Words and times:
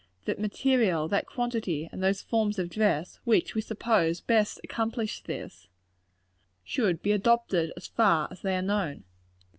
That 0.25 0.39
material, 0.39 1.07
that 1.09 1.27
quantity, 1.27 1.87
and 1.91 2.01
those 2.01 2.23
forms 2.23 2.57
of 2.57 2.71
dress, 2.71 3.19
which 3.23 3.53
we 3.53 3.61
suppose 3.61 4.19
best 4.19 4.59
accomplish 4.63 5.21
this, 5.21 5.67
should 6.63 7.03
be 7.03 7.11
adopted 7.11 7.71
as 7.77 7.85
fast 7.85 8.31
as 8.31 8.41
they 8.41 8.55
are 8.57 8.63
known. 8.63 9.03